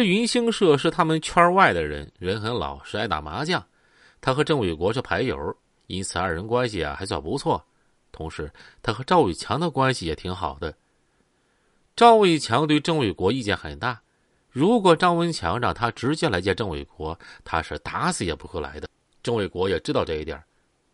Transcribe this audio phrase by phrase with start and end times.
[0.00, 3.62] 这云兴社是他们圈外的人，人很老实，爱打麻将。
[4.18, 5.54] 他和郑伟国是牌友，
[5.88, 7.62] 因此二人关系啊还算不错。
[8.10, 8.50] 同时，
[8.80, 10.74] 他和赵伟强的关系也挺好的。
[11.94, 14.00] 赵伟强对郑伟国意见很大，
[14.48, 18.88] 如果张文强让他直接来见郑伟国，他是打死也不会来的。
[19.22, 20.42] 郑伟国也知道这一点，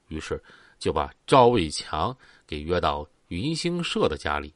[0.09, 0.43] 于是
[0.81, 2.13] 就把赵伟强
[2.45, 4.53] 给约到云兴社的家里，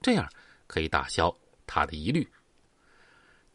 [0.00, 0.28] 这样
[0.66, 1.32] 可以打消
[1.68, 2.28] 他的疑虑。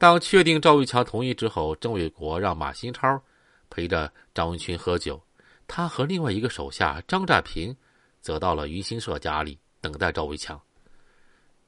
[0.07, 3.21] 当确定赵伟强同意之后，郑伟国让马新超
[3.69, 5.21] 陪着张文群喝酒，
[5.67, 7.75] 他和另外一个手下张占平
[8.21, 10.57] 则到了于新社家里等待赵伟强。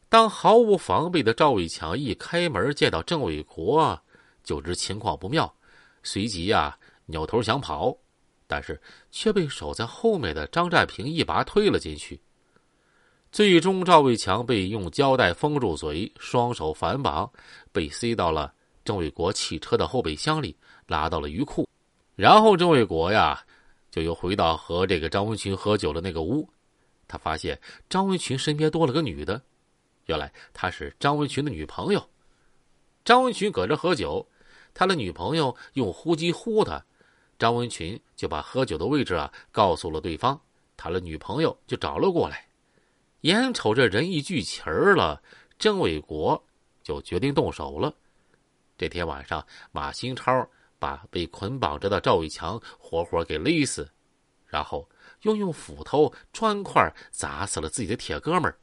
[0.07, 4.01] 当毫无防备的赵伟强一开门见到郑伟国，
[4.41, 5.53] 就知情况不妙，
[6.01, 7.93] 随即呀扭头想跑，
[8.47, 12.21] 但是却被守在后面的张占平一把推了进去。
[13.31, 17.31] 最终，赵伟强被用胶带封住嘴，双手反绑，
[17.71, 18.51] 被塞到了
[18.83, 20.55] 郑卫国汽车的后备箱里，
[20.87, 21.67] 拉到了鱼库。
[22.15, 23.39] 然后，郑卫国呀，
[23.91, 26.49] 就又回到和这个张文群喝酒的那个屋。
[27.07, 29.39] 他发现张文群身边多了个女的，
[30.07, 32.03] 原来她是张文群的女朋友。
[33.05, 34.27] 张文群搁这喝酒，
[34.73, 36.83] 他的女朋友用呼机呼他，
[37.37, 40.39] 张文群就把喝酒的位置啊告诉了对方，
[40.75, 42.48] 他的女朋友就找了过来。
[43.21, 45.21] 眼瞅着人一聚齐儿了，
[45.57, 46.41] 郑伟国
[46.81, 47.93] 就决定动手了。
[48.77, 50.47] 这天晚上，马新超
[50.79, 53.89] 把被捆绑着的赵伟强活活给勒死，
[54.45, 54.87] 然后
[55.23, 58.57] 又用斧头、砖块砸死了自己的铁哥们儿，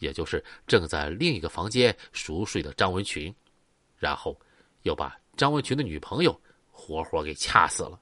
[0.00, 3.32] 也就是正在另一个房间熟睡的张文群，
[3.96, 4.36] 然后
[4.82, 6.40] 又把张文群的女朋友
[6.72, 8.00] 活活给掐死了。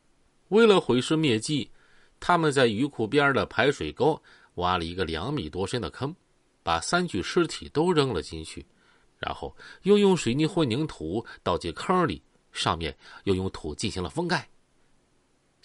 [0.48, 1.70] 为了毁尸灭迹，
[2.18, 4.20] 他们在鱼库边的排水沟。
[4.54, 6.14] 挖了一个两米多深的坑，
[6.62, 8.64] 把三具尸体都扔了进去，
[9.18, 14.48] 然后又用水泥混凝土倒进坑里，上面又用土进行了封盖。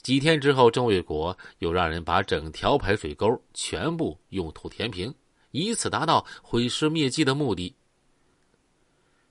[0.01, 5.13] 几天之后，郑卫国又让人把整条排水沟全部用土填平，
[5.49, 7.75] 以此达到毁尸灭迹的目的。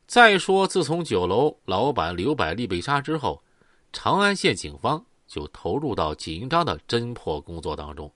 [0.06, 3.42] 再说，自从酒楼老板刘百利被杀之后，
[3.92, 8.12] 长安县警方就投入到紧张的侦破工作当中。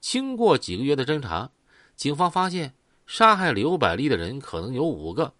[0.00, 1.50] 经过几个月的侦查，
[1.96, 2.72] 警方发现
[3.06, 5.34] 杀害刘百丽的人可能有五个，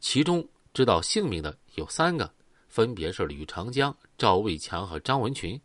[0.00, 2.32] 其中知道姓名的有三个，
[2.68, 5.60] 分别是吕长江、赵卫强和张文群。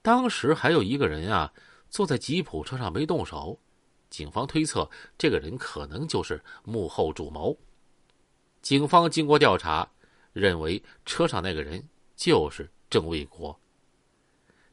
[0.00, 1.52] 当时还有一个人啊，
[1.90, 3.58] 坐在吉普车上没动手，
[4.08, 4.88] 警方推测
[5.18, 7.56] 这个人可能就是幕后主谋。
[8.62, 9.90] 警方经过调查，
[10.32, 11.82] 认为车上那个人
[12.14, 13.58] 就是郑卫国。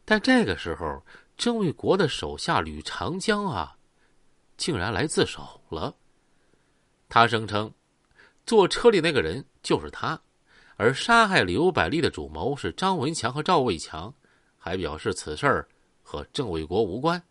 [0.05, 1.03] 但这个时候。
[1.39, 3.77] 郑卫国的手下吕长江啊，
[4.57, 5.95] 竟然来自首了。
[7.07, 7.73] 他声称，
[8.45, 10.21] 坐车里那个人就是他，
[10.75, 14.13] 而杀害刘百丽的主谋是张文强和赵卫强，
[14.57, 15.65] 还表示此事儿
[16.03, 17.23] 和郑卫国无关。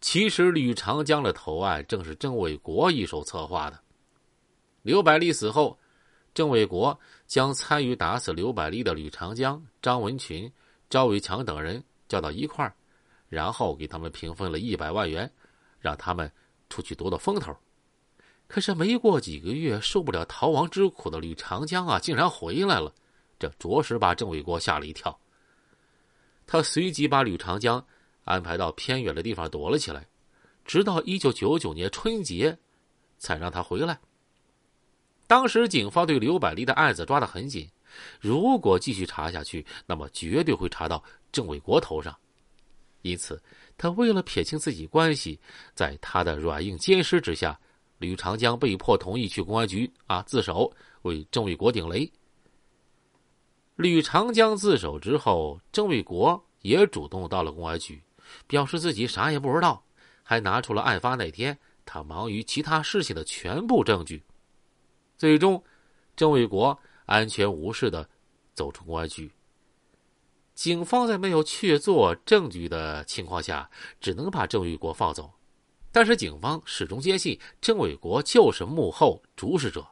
[0.00, 3.78] 其实，吕长江的投案正是郑卫国一手策划的。
[4.80, 5.78] 刘百丽死后，
[6.32, 10.50] 郑卫国将参与打死刘百丽的吕长江、张文群、
[10.88, 12.74] 赵卫强等人叫到一块儿。
[13.28, 15.30] 然后给他们平分了一百万元，
[15.80, 16.32] 让他们
[16.70, 17.54] 出去夺夺风头。
[18.46, 22.94] 可是没过几个月，受不了逃亡之苦的吕长江啊，竟然回来了，
[23.38, 25.20] 这着实把郑伟国吓了一跳。
[26.46, 27.86] 他随即把吕长江
[28.24, 30.06] 安排到偏远的地方躲了起来，
[30.64, 32.56] 直到一九九九年春节，
[33.18, 34.00] 才让他回来。
[35.26, 37.70] 当时警方对刘百利的案子抓得很紧，
[38.18, 42.16] 如果继续查下去，那么绝对会查到郑卫国头上。
[43.02, 43.40] 因此，
[43.76, 45.38] 他为了撇清自己关系，
[45.72, 47.58] 在他的软硬兼施之下，
[47.98, 50.70] 吕长江被迫同意去公安局啊自首，
[51.02, 52.10] 为郑卫国顶雷。
[53.76, 58.02] 吕长江自首之后，郑卫国也主动到了公安局，
[58.48, 59.82] 表示自己啥也不知道，
[60.24, 64.20] 还拿出了案发那天他忙于其他事情的全部证据。
[65.16, 65.62] 最终，
[66.16, 68.06] 郑卫国安全无事的
[68.54, 69.30] 走出公安局。
[70.58, 73.70] 警方在没有确凿证据的情况下，
[74.00, 75.30] 只能把郑卫国放走。
[75.92, 79.86] 但是警方始终坚信郑卫国就是幕后主使者。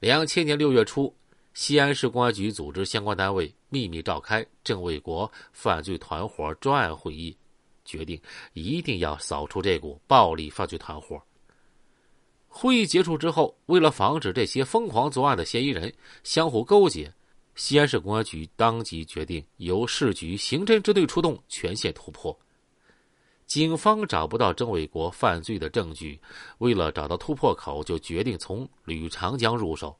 [0.00, 1.14] 两千年六月初，
[1.54, 7.36] 西安市公安局组织相关单位秘密召开郑卫国犯罪团伙专案会议，
[7.84, 8.20] 决定
[8.54, 11.22] 一定要扫除这股暴力犯罪团伙。
[12.48, 15.94] 会议结束之后，为了防止这些疯狂作案的嫌疑人
[16.24, 17.14] 相互勾结。
[17.58, 22.38] 西安市公安局当即决定由市局刑侦支队出动，全线突破。
[23.46, 26.20] 警方找不到郑伟国犯罪的证据，
[26.58, 29.94] 为了找到突破口，就决定从吕长江入手。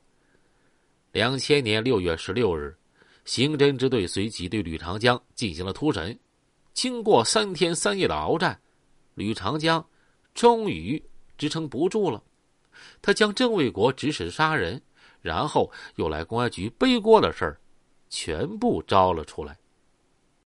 [1.11, 2.73] 两千年六月十六日，
[3.25, 6.17] 刑侦支队随即对吕长江进行了突审。
[6.73, 8.57] 经过三天三夜的鏖战，
[9.15, 9.85] 吕长江
[10.33, 11.03] 终于
[11.37, 12.23] 支撑不住了。
[13.01, 14.81] 他将郑卫国指使杀人，
[15.21, 17.59] 然后又来公安局背锅的事儿，
[18.09, 19.58] 全部招了出来。